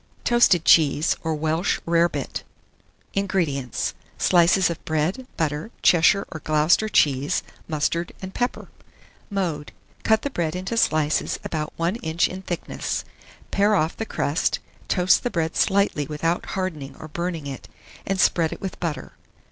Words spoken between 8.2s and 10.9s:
pepper. Mode. Cut the bread into